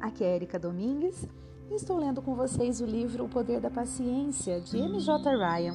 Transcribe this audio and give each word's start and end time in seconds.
Aqui 0.00 0.24
é 0.24 0.36
Erika 0.36 0.58
Domingues 0.58 1.26
e 1.70 1.74
estou 1.74 1.98
lendo 1.98 2.22
com 2.22 2.34
vocês 2.34 2.80
o 2.80 2.86
livro 2.86 3.24
O 3.24 3.28
Poder 3.28 3.60
da 3.60 3.70
Paciência 3.70 4.60
de 4.60 4.78
M.J. 4.78 5.36
Ryan. 5.36 5.74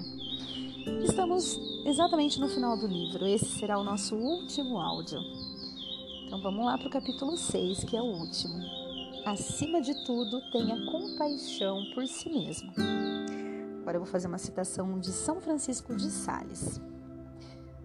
Estamos 1.04 1.60
exatamente 1.86 2.40
no 2.40 2.50
final 2.50 2.76
do 2.76 2.88
livro, 2.88 3.28
esse 3.28 3.46
será 3.46 3.78
o 3.78 3.84
nosso 3.84 4.16
último 4.16 4.80
áudio. 4.80 5.20
Então 6.26 6.42
vamos 6.42 6.66
lá 6.66 6.78
para 6.78 6.88
o 6.88 6.90
capítulo 6.90 7.38
6, 7.38 7.84
que 7.84 7.96
é 7.96 8.02
o 8.02 8.06
último. 8.06 8.56
Acima 9.26 9.80
de 9.80 9.94
tudo, 10.06 10.42
tenha 10.52 10.92
compaixão 10.92 11.84
por 11.94 12.08
si 12.08 12.30
mesmo. 12.30 12.74
Agora 13.82 13.98
eu 13.98 14.02
vou 14.02 14.10
fazer 14.10 14.28
uma 14.28 14.40
citação 14.40 15.00
de 15.00 15.12
São 15.12 15.40
Francisco 15.40 15.96
de 15.96 16.10
Sales. 16.10 16.82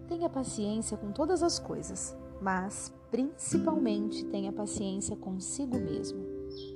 Tenha 0.09 0.30
paciência 0.30 0.96
com 0.96 1.12
todas 1.12 1.43
as 1.43 1.59
coisas, 1.59 2.17
mas 2.40 2.90
principalmente 3.11 4.25
tenha 4.26 4.53
paciência 4.53 5.17
consigo 5.17 5.79
mesmo. 5.79 6.26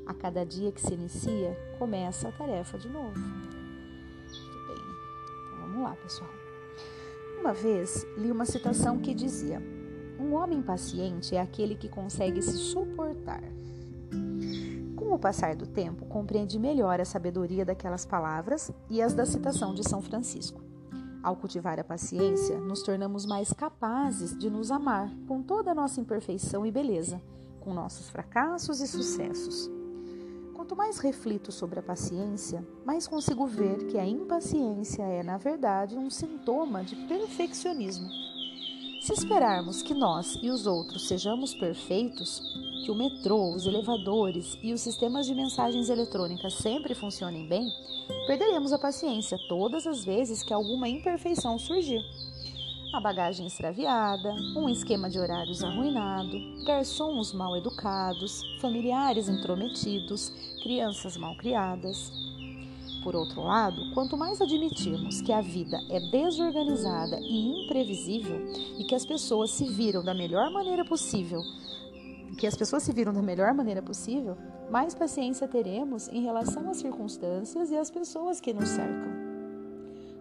A 0.06 0.14
cada 0.14 0.45
dia 0.45 0.72
que 0.72 0.80
se 0.80 0.95
inicia, 0.95 1.56
começa 1.78 2.28
a 2.28 2.32
tarefa 2.32 2.78
de 2.78 2.88
novo. 2.88 3.18
Muito 3.18 4.66
bem, 4.66 4.77
então 4.77 5.58
vamos 5.60 5.82
lá, 5.82 5.96
pessoal. 5.96 6.30
Uma 7.41 7.52
vez 7.52 8.06
li 8.16 8.30
uma 8.30 8.45
citação 8.45 8.98
que 8.98 9.14
dizia: 9.14 9.62
Um 10.18 10.34
homem 10.34 10.62
paciente 10.62 11.34
é 11.34 11.41
aquele 11.41 11.74
que 11.74 11.88
consegue 11.88 12.41
se 12.41 12.56
suportar. 12.56 13.42
Com 14.96 15.12
o 15.12 15.19
passar 15.19 15.56
do 15.56 15.66
tempo, 15.66 16.06
compreende 16.06 16.58
melhor 16.58 17.00
a 17.00 17.05
sabedoria 17.05 17.64
daquelas 17.64 18.06
palavras 18.06 18.70
e 18.88 19.02
as 19.02 19.12
da 19.12 19.27
citação 19.27 19.74
de 19.74 19.83
São 19.88 20.00
Francisco. 20.00 20.71
Ao 21.22 21.36
cultivar 21.36 21.78
a 21.78 21.84
paciência, 21.84 22.58
nos 22.58 22.82
tornamos 22.82 23.24
mais 23.24 23.52
capazes 23.52 24.36
de 24.36 24.50
nos 24.50 24.72
amar 24.72 25.08
com 25.28 25.40
toda 25.40 25.70
a 25.70 25.74
nossa 25.74 26.00
imperfeição 26.00 26.66
e 26.66 26.70
beleza, 26.72 27.22
com 27.60 27.72
nossos 27.72 28.10
fracassos 28.10 28.80
e 28.80 28.88
sucessos. 28.88 29.70
Quanto 30.52 30.74
mais 30.74 30.98
reflito 30.98 31.52
sobre 31.52 31.78
a 31.78 31.82
paciência, 31.82 32.66
mais 32.84 33.06
consigo 33.06 33.47
ver 33.47 33.86
que 33.86 33.98
a 33.98 34.05
impaciência 34.05 35.05
é, 35.05 35.22
na 35.22 35.38
verdade, 35.38 35.97
um 35.97 36.10
sintoma 36.10 36.82
de 36.82 36.97
perfeccionismo. 37.06 38.08
Se 39.03 39.14
esperarmos 39.14 39.83
que 39.83 39.95
nós 39.95 40.39
e 40.41 40.48
os 40.48 40.64
outros 40.64 41.08
sejamos 41.08 41.53
perfeitos, 41.53 42.41
que 42.84 42.91
o 42.92 42.95
metrô, 42.95 43.53
os 43.53 43.67
elevadores 43.67 44.56
e 44.62 44.72
os 44.72 44.81
sistemas 44.81 45.27
de 45.27 45.34
mensagens 45.34 45.89
eletrônicas 45.89 46.55
sempre 46.55 46.94
funcionem 46.94 47.48
bem, 47.48 47.69
perderemos 48.28 48.72
a 48.72 48.78
paciência 48.78 49.36
todas 49.48 49.89
as 49.89 50.05
vezes 50.05 50.44
que 50.44 50.55
alguma 50.55 50.89
imperfeição 50.89 51.59
surgir. 51.59 52.00
A 52.94 53.00
bagagem 53.00 53.44
extraviada, 53.44 54.33
um 54.56 54.69
esquema 54.69 55.11
de 55.11 55.19
horários 55.19 55.64
arruinado, 55.64 56.39
garçons 56.64 57.33
mal 57.33 57.56
educados, 57.56 58.41
familiares 58.61 59.28
intrometidos, 59.28 60.31
crianças 60.62 61.16
mal 61.16 61.37
criadas. 61.37 62.12
Por 63.03 63.17
outro 63.17 63.42
lado, 63.42 63.92
quanto 63.95 64.17
mais 64.17 64.41
admitirmos 64.41 65.20
que 65.20 65.33
a 65.33 65.41
vida 65.41 65.78
é 65.91 65.98
desorganizada 66.11 67.19
e 67.20 67.64
imprevisível 67.64 68.39
e 68.78 68.84
que 68.84 68.94
as 68.94 69.05
pessoas 69.05 69.50
se 69.50 69.64
viram 69.64 70.05
da 70.05 70.14
melhor 70.14 70.50
maneira 70.50 70.84
possível 70.84 71.42
que 72.36 72.47
as 72.47 72.56
pessoas 72.56 72.83
se 72.83 72.92
viram 72.92 73.12
da 73.12 73.22
melhor 73.22 73.55
maneira 73.55 73.83
possível, 73.83 74.36
mais 74.70 74.94
paciência 74.94 75.47
teremos 75.47 76.09
em 76.09 76.22
relação 76.22 76.69
às 76.69 76.78
circunstâncias 76.78 77.70
e 77.70 77.77
às 77.77 77.91
pessoas 77.91 78.41
que 78.41 78.53
nos 78.53 78.69
cercam. 78.69 79.12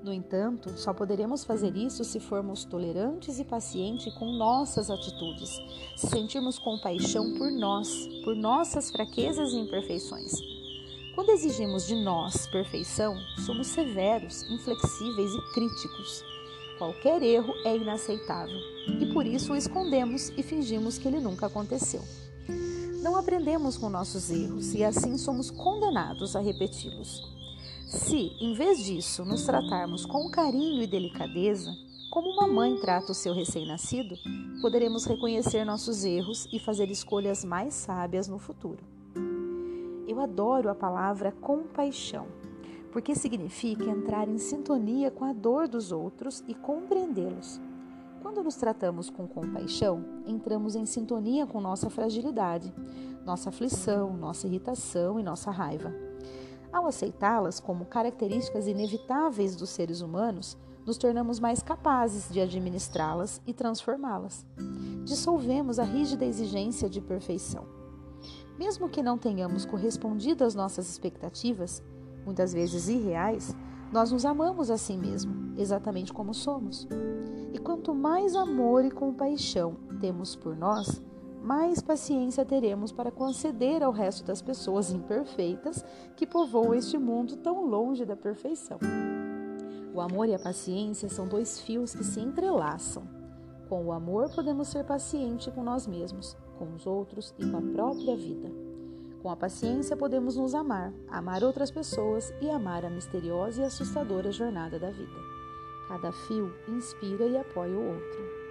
No 0.04 0.12
entanto, 0.12 0.70
só 0.78 0.94
poderemos 0.94 1.44
fazer 1.44 1.76
isso 1.76 2.04
se 2.04 2.20
formos 2.20 2.66
tolerantes 2.66 3.40
e 3.40 3.44
pacientes 3.44 4.14
com 4.16 4.26
nossas 4.26 4.90
atitudes, 4.90 5.50
se 5.96 6.08
sentirmos 6.08 6.58
compaixão 6.58 7.34
por 7.38 7.52
nós, 7.52 7.90
por 8.24 8.36
nossas 8.36 8.92
fraquezas 8.92 9.52
e 9.54 9.58
imperfeições. 9.58 10.61
Quando 11.14 11.32
exigimos 11.32 11.86
de 11.86 11.96
nós 11.96 12.48
perfeição, 12.48 13.18
somos 13.46 13.68
severos, 13.68 14.44
inflexíveis 14.44 15.32
e 15.34 15.54
críticos. 15.54 16.24
Qualquer 16.78 17.22
erro 17.22 17.54
é 17.66 17.76
inaceitável 17.76 18.58
e 19.00 19.06
por 19.14 19.26
isso 19.26 19.52
o 19.52 19.58
escondemos 19.58 20.30
e 20.38 20.42
fingimos 20.42 20.98
que 20.98 21.08
ele 21.08 21.20
nunca 21.20 21.48
aconteceu. 21.48 22.02
Não 23.04 23.18
aprendemos 23.18 23.78
com 23.78 23.90
nossos 23.90 24.30
erros 24.32 24.74
e 24.74 24.84
assim 24.86 25.18
somos 25.18 25.52
condenados 25.52 26.36
a 26.36 26.40
repeti-los. 26.40 27.22
Se, 27.88 28.32
em 28.40 28.54
vez 28.54 28.84
disso, 28.84 29.26
nos 29.26 29.44
tratarmos 29.44 30.06
com 30.06 30.32
carinho 30.32 30.82
e 30.82 30.88
delicadeza, 30.88 31.76
como 32.10 32.30
uma 32.30 32.48
mãe 32.48 32.78
trata 32.78 33.12
o 33.12 33.16
seu 33.16 33.34
recém-nascido, 33.34 34.16
poderemos 34.62 35.06
reconhecer 35.06 35.66
nossos 35.66 36.06
erros 36.06 36.48
e 36.54 36.58
fazer 36.60 36.90
escolhas 36.90 37.44
mais 37.44 37.74
sábias 37.74 38.30
no 38.30 38.40
futuro. 38.40 39.01
Adoro 40.22 40.70
a 40.70 40.76
palavra 40.76 41.32
compaixão 41.32 42.28
porque 42.92 43.16
significa 43.16 43.86
entrar 43.86 44.28
em 44.28 44.38
sintonia 44.38 45.10
com 45.10 45.24
a 45.24 45.34
dor 45.34 45.68
dos 45.68 45.92
outros 45.92 46.44
e 46.48 46.54
compreendê-los. 46.54 47.60
Quando 48.22 48.44
nos 48.44 48.56
tratamos 48.56 49.10
com 49.10 49.28
compaixão, 49.28 50.04
entramos 50.28 50.76
em 50.76 50.86
sintonia 50.86 51.48
com 51.48 51.60
nossa 51.60 51.90
fragilidade, 51.90 52.72
nossa 53.26 53.50
aflição, 53.50 54.16
nossa 54.16 54.46
irritação 54.46 55.20
e 55.20 55.24
nossa 55.24 55.50
raiva. 55.50 55.92
Ao 56.72 56.86
aceitá-las 56.86 57.60
como 57.60 57.86
características 57.86 58.68
inevitáveis 58.68 59.56
dos 59.56 59.70
seres 59.70 60.02
humanos, 60.02 60.58
nos 60.86 60.98
tornamos 60.98 61.40
mais 61.40 61.62
capazes 61.62 62.32
de 62.32 62.40
administrá-las 62.40 63.42
e 63.46 63.54
transformá-las. 63.54 64.46
Dissolvemos 65.04 65.80
a 65.80 65.84
rígida 65.84 66.26
exigência 66.26 66.90
de 66.90 67.02
perfeição. 67.02 67.81
Mesmo 68.62 68.88
que 68.88 69.02
não 69.02 69.18
tenhamos 69.18 69.66
correspondido 69.66 70.44
às 70.44 70.54
nossas 70.54 70.88
expectativas, 70.88 71.82
muitas 72.24 72.54
vezes 72.54 72.88
irreais, 72.88 73.56
nós 73.92 74.12
nos 74.12 74.24
amamos 74.24 74.70
a 74.70 74.78
si 74.78 74.96
mesmo, 74.96 75.52
exatamente 75.58 76.14
como 76.14 76.32
somos. 76.32 76.88
E 77.52 77.58
quanto 77.58 77.96
mais 77.96 78.36
amor 78.36 78.86
e 78.86 78.92
compaixão 78.92 79.78
temos 80.00 80.36
por 80.36 80.56
nós, 80.56 81.02
mais 81.42 81.82
paciência 81.82 82.46
teremos 82.46 82.92
para 82.92 83.10
conceder 83.10 83.82
ao 83.82 83.92
resto 83.92 84.24
das 84.24 84.44
pessoas 84.44 84.92
imperfeitas 84.92 85.84
que 86.16 86.28
povoam 86.28 86.76
este 86.76 87.00
mundo 87.00 87.38
tão 87.38 87.66
longe 87.66 88.06
da 88.06 88.16
perfeição. 88.16 88.78
O 89.92 90.00
amor 90.00 90.30
e 90.30 90.36
a 90.36 90.40
paciência 90.40 91.10
são 91.10 91.28
dois 91.28 91.60
fios 91.60 91.96
que 91.96 92.04
se 92.04 92.20
entrelaçam. 92.20 93.10
Com 93.68 93.88
o 93.88 93.92
amor, 93.92 94.30
podemos 94.30 94.68
ser 94.68 94.86
pacientes 94.86 95.52
com 95.52 95.64
nós 95.64 95.88
mesmos, 95.88 96.38
com 96.62 96.76
os 96.76 96.86
outros 96.86 97.34
e 97.40 97.50
com 97.50 97.58
a 97.58 97.62
própria 97.62 98.16
vida. 98.16 98.52
Com 99.24 99.32
a 99.32 99.36
paciência, 99.36 99.98
podemos 99.98 100.36
nos 100.36 100.54
amar, 100.54 100.94
amar 101.10 101.44
outras 101.44 101.72
pessoas 101.72 102.32
e 102.40 102.52
amar 102.52 102.86
a 102.86 102.90
misteriosa 102.90 103.62
e 103.62 103.66
assustadora 103.66 104.32
jornada 104.32 104.78
da 104.78 104.92
vida. 104.92 105.20
Cada 105.88 106.12
fio 106.12 106.54
inspira 106.68 107.26
e 107.26 107.36
apoia 107.36 107.76
o 107.76 107.88
outro. 107.88 108.42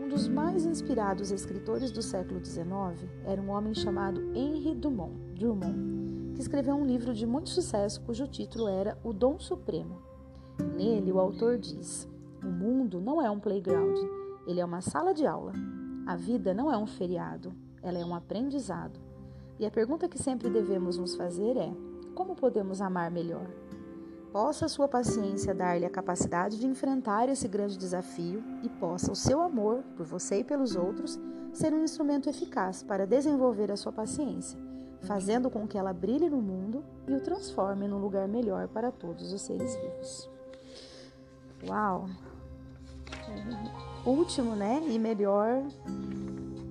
Um 0.00 0.08
dos 0.08 0.26
mais 0.26 0.66
inspirados 0.66 1.30
escritores 1.30 1.92
do 1.92 2.02
século 2.02 2.44
XIX 2.44 3.08
era 3.24 3.40
um 3.40 3.50
homem 3.50 3.74
chamado 3.74 4.20
Henry 4.34 4.74
Dumont, 4.74 5.14
Drummond, 5.38 6.34
que 6.34 6.40
escreveu 6.40 6.74
um 6.74 6.84
livro 6.84 7.14
de 7.14 7.26
muito 7.26 7.50
sucesso 7.50 8.00
cujo 8.00 8.26
título 8.26 8.68
era 8.68 8.98
O 9.04 9.12
Dom 9.12 9.38
Supremo. 9.38 10.02
Nele, 10.76 11.12
o 11.12 11.20
autor 11.20 11.58
diz: 11.58 12.08
O 12.42 12.48
mundo 12.48 13.00
não 13.00 13.22
é 13.22 13.30
um 13.30 13.38
playground, 13.38 13.96
ele 14.46 14.60
é 14.60 14.64
uma 14.64 14.80
sala 14.80 15.14
de 15.14 15.26
aula. 15.26 15.52
A 16.06 16.14
vida 16.14 16.54
não 16.54 16.72
é 16.72 16.78
um 16.78 16.86
feriado, 16.86 17.52
ela 17.82 17.98
é 17.98 18.04
um 18.04 18.14
aprendizado. 18.14 19.00
E 19.58 19.66
a 19.66 19.70
pergunta 19.70 20.08
que 20.08 20.22
sempre 20.22 20.48
devemos 20.48 20.96
nos 20.96 21.16
fazer 21.16 21.56
é: 21.56 21.72
como 22.14 22.36
podemos 22.36 22.80
amar 22.80 23.10
melhor? 23.10 23.46
Possa 24.30 24.66
a 24.66 24.68
sua 24.68 24.86
paciência 24.86 25.52
dar-lhe 25.52 25.84
a 25.84 25.90
capacidade 25.90 26.60
de 26.60 26.66
enfrentar 26.66 27.28
esse 27.28 27.48
grande 27.48 27.76
desafio 27.76 28.40
e 28.62 28.68
possa 28.68 29.10
o 29.10 29.16
seu 29.16 29.40
amor 29.40 29.82
por 29.96 30.06
você 30.06 30.40
e 30.40 30.44
pelos 30.44 30.76
outros 30.76 31.18
ser 31.52 31.74
um 31.74 31.82
instrumento 31.82 32.28
eficaz 32.28 32.84
para 32.84 33.06
desenvolver 33.06 33.72
a 33.72 33.76
sua 33.76 33.92
paciência, 33.92 34.58
fazendo 35.00 35.50
com 35.50 35.66
que 35.66 35.78
ela 35.78 35.92
brilhe 35.92 36.28
no 36.28 36.40
mundo 36.40 36.84
e 37.08 37.14
o 37.14 37.20
transforme 37.20 37.88
num 37.88 37.98
lugar 37.98 38.28
melhor 38.28 38.68
para 38.68 38.92
todos 38.92 39.32
os 39.32 39.40
seres 39.40 39.74
vivos. 39.74 40.30
Uau! 41.66 42.06
Último, 44.06 44.54
né? 44.54 44.80
E 44.88 44.98
melhor 44.98 45.64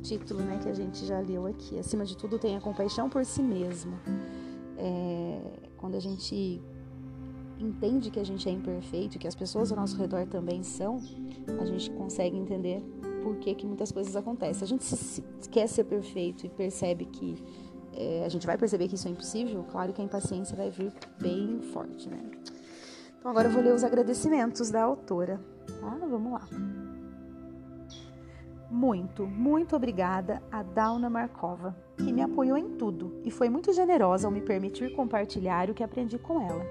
título 0.02 0.42
né, 0.42 0.60
que 0.62 0.70
a 0.70 0.74
gente 0.74 1.06
já 1.06 1.20
leu 1.20 1.48
aqui. 1.48 1.78
Acima 1.78 2.06
de 2.06 2.16
tudo, 2.16 2.40
tenha 2.40 2.62
compaixão 2.62 3.10
por 3.10 3.26
si 3.26 3.42
mesmo. 3.42 4.00
É, 4.78 5.42
quando 5.78 5.96
a 5.96 6.00
gente 6.00 6.62
entende 7.60 8.10
que 8.10 8.20
a 8.20 8.24
gente 8.24 8.48
é 8.48 8.52
imperfeito, 8.52 9.18
que 9.18 9.28
as 9.28 9.36
pessoas 9.36 9.72
ao 9.72 9.78
nosso 9.78 9.98
redor 9.98 10.28
também 10.28 10.64
são, 10.64 11.02
a 11.60 11.66
gente 11.66 11.90
consegue 11.92 12.38
entender 12.38 12.82
por 13.24 13.38
que, 13.38 13.56
que 13.56 13.66
muitas 13.66 13.92
coisas 13.92 14.16
acontecem. 14.16 14.64
A 14.64 14.68
gente 14.68 14.84
se, 14.84 15.22
quer 15.50 15.68
ser 15.68 15.86
perfeito 15.86 16.46
e 16.46 16.50
percebe 16.50 17.06
que 17.06 17.36
é, 17.94 18.24
a 18.26 18.30
gente 18.30 18.46
vai 18.46 18.58
perceber 18.58 18.88
que 18.88 18.96
isso 18.96 19.08
é 19.08 19.12
impossível, 19.12 19.66
claro 19.72 19.94
que 19.94 20.02
a 20.02 20.06
impaciência 20.06 20.56
vai 20.56 20.70
vir 20.70 20.94
bem 21.20 21.62
forte, 21.74 22.10
né? 22.10 22.20
Então 23.18 23.32
agora 23.32 23.48
eu 23.48 23.52
vou 23.52 23.64
ler 23.64 23.74
os 23.74 23.84
agradecimentos 23.84 24.70
da 24.70 24.84
autora, 24.84 25.40
tá? 25.80 25.98
Vamos 26.08 26.34
lá. 26.34 26.48
Muito, 28.70 29.26
muito 29.26 29.76
obrigada 29.76 30.42
a 30.52 30.64
Dauna 30.64 31.10
Markova, 31.10 31.76
que 31.98 32.12
me 32.12 32.22
apoiou 32.22 32.58
em 32.58 32.72
tudo 32.78 33.22
e 33.24 33.32
foi 33.32 33.50
muito 33.50 33.72
generosa 33.74 34.28
ao 34.28 34.32
me 34.32 34.42
permitir 34.42 34.94
compartilhar 34.94 35.70
o 35.70 35.74
que 35.74 35.84
aprendi 35.84 36.18
com 36.18 36.42
ela. 36.42 36.66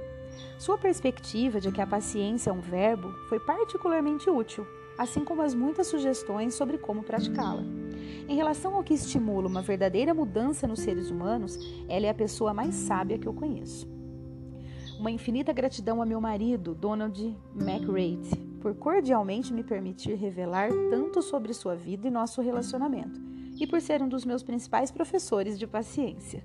Sua 0.59 0.77
perspectiva 0.77 1.61
de 1.61 1.71
que 1.71 1.81
a 1.81 1.87
paciência 1.87 2.51
é 2.51 2.53
um 2.53 2.61
verbo 2.61 3.13
foi 3.29 3.39
particularmente 3.39 4.29
útil, 4.29 4.67
assim 4.99 5.25
como 5.25 5.43
as 5.43 5.55
muitas 5.55 5.87
sugestões 5.87 6.55
sobre 6.55 6.79
como 6.79 7.03
praticá-la. 7.03 7.63
Em 8.29 8.37
relação 8.37 8.75
ao 8.75 8.83
que 8.83 8.95
estimula 8.95 9.49
uma 9.49 9.63
verdadeira 9.63 10.15
mudança 10.15 10.67
nos 10.67 10.81
seres 10.81 11.11
humanos, 11.11 11.59
ela 11.89 12.07
é 12.07 12.11
a 12.11 12.15
pessoa 12.15 12.55
mais 12.55 12.75
sábia 12.75 13.19
que 13.19 13.29
eu 13.29 13.35
conheço. 13.35 13.89
Uma 14.99 15.11
infinita 15.11 15.53
gratidão 15.53 16.01
a 16.01 16.07
meu 16.07 16.21
marido, 16.21 16.75
Donald 16.75 17.37
McRae, 17.55 18.19
por 18.65 18.75
cordialmente 18.75 19.53
me 19.53 19.63
permitir 19.63 20.15
revelar 20.15 20.71
tanto 20.89 21.21
sobre 21.21 21.53
sua 21.53 21.77
vida 21.77 22.09
e 22.09 22.11
nosso 22.11 22.41
relacionamento, 22.41 23.21
e 23.61 23.67
por 23.67 23.79
ser 23.79 24.03
um 24.03 24.09
dos 24.09 24.25
meus 24.25 24.43
principais 24.43 24.91
professores 24.91 25.59
de 25.59 25.67
paciência. 25.67 26.43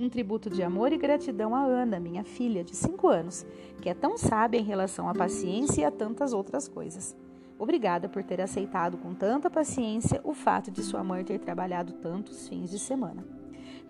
Um 0.00 0.08
tributo 0.08 0.50
de 0.50 0.64
amor 0.64 0.92
e 0.92 0.98
gratidão 0.98 1.54
a 1.54 1.62
Ana, 1.62 2.00
minha 2.00 2.24
filha 2.24 2.64
de 2.64 2.74
5 2.74 3.06
anos, 3.06 3.46
que 3.80 3.88
é 3.88 3.94
tão 3.94 4.18
sábia 4.18 4.58
em 4.58 4.64
relação 4.64 5.08
à 5.08 5.14
paciência 5.14 5.82
e 5.82 5.84
a 5.84 5.92
tantas 5.92 6.32
outras 6.32 6.66
coisas. 6.66 7.16
Obrigada 7.56 8.08
por 8.08 8.24
ter 8.24 8.40
aceitado 8.40 8.98
com 8.98 9.14
tanta 9.14 9.48
paciência 9.48 10.20
o 10.24 10.34
fato 10.34 10.72
de 10.72 10.82
sua 10.82 11.04
mãe 11.04 11.22
ter 11.22 11.38
trabalhado 11.38 11.92
tantos 11.92 12.48
fins 12.48 12.68
de 12.68 12.80
semana. 12.80 13.24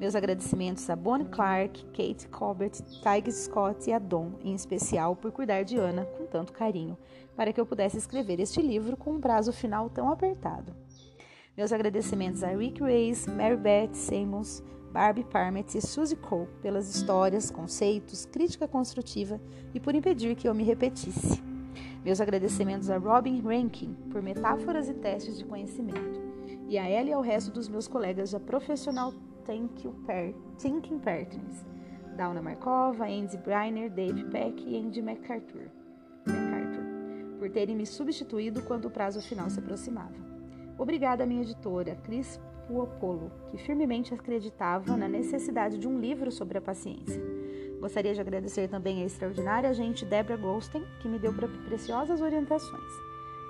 Meus 0.01 0.15
agradecimentos 0.15 0.89
a 0.89 0.97
Bonnie 0.97 1.29
Clark, 1.29 1.85
Kate 1.89 2.27
Colbert, 2.29 2.73
Tiger 3.03 3.31
Scott 3.31 3.91
e 3.91 3.93
a 3.93 3.99
Dom, 3.99 4.33
em 4.43 4.55
especial 4.55 5.15
por 5.15 5.31
cuidar 5.31 5.63
de 5.63 5.77
Ana 5.77 6.07
com 6.07 6.25
tanto 6.25 6.55
carinho, 6.55 6.97
para 7.37 7.53
que 7.53 7.61
eu 7.61 7.67
pudesse 7.67 7.99
escrever 7.99 8.41
este 8.41 8.63
livro 8.63 8.97
com 8.97 9.13
um 9.13 9.21
prazo 9.21 9.53
final 9.53 9.91
tão 9.91 10.09
apertado. 10.09 10.75
Meus 11.55 11.71
agradecimentos 11.71 12.43
a 12.43 12.49
Rick 12.49 12.83
Reis, 12.83 13.27
Mary 13.27 13.59
Beth 13.59 13.93
Simmons, 13.93 14.63
Barbie 14.91 15.23
Parmet 15.23 15.77
e 15.77 15.83
Suzy 15.83 16.17
Cole 16.17 16.49
pelas 16.63 16.89
histórias, 16.89 17.51
conceitos, 17.51 18.25
crítica 18.25 18.67
construtiva 18.67 19.39
e 19.75 19.79
por 19.79 19.95
impedir 19.95 20.35
que 20.35 20.49
eu 20.49 20.55
me 20.55 20.65
repetisse. 20.65 21.43
Meus 22.03 22.23
agradecimentos 22.23 22.89
a 22.89 22.97
Robin 22.97 23.43
Rankin 23.43 23.95
por 24.11 24.23
metáforas 24.23 24.89
e 24.89 24.95
testes 24.95 25.37
de 25.37 25.45
conhecimento, 25.45 26.23
e 26.71 26.79
a 26.79 26.89
ela 26.89 27.11
e 27.11 27.13
ao 27.13 27.21
resto 27.21 27.51
dos 27.51 27.69
meus 27.69 27.87
colegas 27.87 28.31
da 28.31 28.41
Professional 29.41 30.35
Thinking 30.59 30.99
Partners, 30.99 31.65
Dauna 32.17 32.43
Markova, 32.43 33.05
Andy 33.05 33.37
Briner, 33.39 33.91
Dave 33.91 34.25
Peck 34.25 34.63
e 34.67 34.77
Andy 34.77 35.03
MacArthur, 35.03 35.71
MacArthur, 36.27 37.39
por 37.39 37.51
terem 37.51 37.77
me 37.77 37.87
substituído 37.87 38.63
quando 38.63 38.87
o 38.87 38.91
prazo 38.91 39.21
final 39.23 39.49
se 39.51 39.59
aproximava. 39.59 40.15
Obrigada 40.79 41.25
à 41.25 41.27
minha 41.27 41.43
editora, 41.43 41.97
Cris 41.97 42.41
Puopolo, 42.67 43.31
que 43.49 43.59
firmemente 43.59 44.15
acreditava 44.15 44.97
na 44.97 45.09
necessidade 45.09 45.79
de 45.79 45.89
um 45.89 45.99
livro 45.99 46.31
sobre 46.31 46.59
a 46.59 46.61
paciência 46.61 47.21
Gostaria 47.81 48.13
de 48.13 48.21
agradecer 48.21 48.69
também 48.69 49.03
a 49.03 49.07
extraordinária 49.07 49.71
agente 49.71 50.05
Debra 50.05 50.37
Goldstein, 50.37 50.85
que 51.01 51.09
me 51.09 51.19
deu 51.19 51.33
preciosas 51.65 52.21
orientações. 52.21 52.93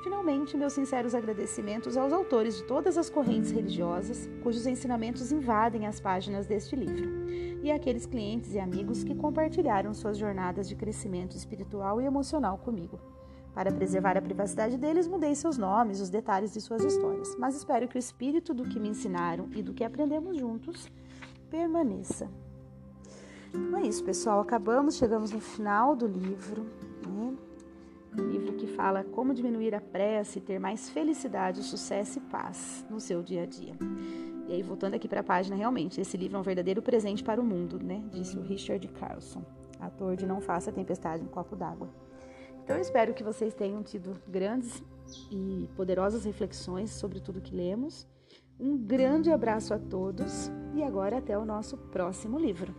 Finalmente, 0.03 0.57
meus 0.57 0.73
sinceros 0.73 1.15
agradecimentos 1.15 1.97
aos 1.97 2.11
autores 2.11 2.57
de 2.57 2.65
todas 2.65 2.97
as 2.97 3.11
correntes 3.11 3.51
religiosas, 3.51 4.31
cujos 4.43 4.67
ensinamentos 4.67 5.31
invadem 5.31 5.87
as 5.87 6.01
páginas 6.01 6.47
deste 6.47 6.75
livro, 6.75 7.29
e 7.63 7.71
àqueles 7.71 8.07
clientes 8.07 8.55
e 8.55 8.59
amigos 8.59 9.05
que 9.05 9.15
compartilharam 9.15 9.93
suas 9.93 10.17
jornadas 10.17 10.67
de 10.67 10.75
crescimento 10.75 11.37
espiritual 11.37 12.01
e 12.01 12.07
emocional 12.07 12.57
comigo. 12.57 12.99
Para 13.55 13.71
preservar 13.71 14.17
a 14.17 14.23
privacidade 14.23 14.79
deles, 14.79 15.07
mudei 15.07 15.35
seus 15.35 15.59
nomes, 15.59 16.01
os 16.01 16.09
detalhes 16.09 16.53
de 16.53 16.63
suas 16.63 16.83
histórias, 16.83 17.37
mas 17.37 17.55
espero 17.55 17.87
que 17.87 17.97
o 17.97 17.99
espírito 17.99 18.55
do 18.55 18.65
que 18.65 18.81
me 18.81 18.89
ensinaram 18.89 19.51
e 19.55 19.63
do 19.63 19.75
que 19.75 19.85
aprendemos 19.85 20.39
juntos 20.39 20.91
permaneça. 21.51 22.31
Então 23.53 23.81
é 23.81 23.83
isso, 23.83 24.03
pessoal. 24.03 24.41
Acabamos, 24.41 24.95
chegamos 24.95 25.31
no 25.33 25.41
final 25.41 25.97
do 25.97 26.07
livro. 26.07 26.65
Né? 27.07 27.37
Fala 28.81 29.05
como 29.05 29.35
diminuir 29.35 29.75
a 29.75 29.81
pressa 29.81 30.39
e 30.39 30.41
ter 30.41 30.59
mais 30.59 30.89
felicidade, 30.89 31.63
sucesso 31.63 32.19
e 32.19 32.23
paz 32.23 32.83
no 32.89 32.99
seu 32.99 33.23
dia 33.23 33.43
a 33.43 33.47
dia. 33.47 33.75
E 34.49 34.55
aí, 34.55 34.63
voltando 34.63 34.95
aqui 34.95 35.07
para 35.07 35.21
a 35.21 35.23
página, 35.23 35.55
realmente, 35.55 36.01
esse 36.01 36.17
livro 36.17 36.39
é 36.39 36.41
um 36.41 36.43
verdadeiro 36.43 36.81
presente 36.81 37.23
para 37.23 37.39
o 37.39 37.45
mundo, 37.45 37.79
né? 37.79 38.03
Disse 38.11 38.39
o 38.39 38.41
Richard 38.41 38.89
Carlson, 38.89 39.45
ator 39.79 40.17
de 40.17 40.25
Não 40.25 40.41
Faça 40.41 40.73
Tempestade 40.73 41.23
no 41.23 41.29
Copo 41.29 41.55
d'Água. 41.55 41.91
Então, 42.65 42.75
eu 42.75 42.81
espero 42.81 43.13
que 43.13 43.23
vocês 43.23 43.53
tenham 43.53 43.83
tido 43.83 44.19
grandes 44.27 44.83
e 45.31 45.69
poderosas 45.77 46.25
reflexões 46.25 46.91
sobre 46.91 47.21
tudo 47.21 47.43
que 47.43 47.55
lemos. 47.55 48.09
Um 48.59 48.79
grande 48.79 49.31
abraço 49.31 49.75
a 49.75 49.79
todos 49.79 50.51
e 50.75 50.83
agora 50.83 51.19
até 51.19 51.37
o 51.37 51.45
nosso 51.45 51.77
próximo 51.77 52.39
livro. 52.39 52.75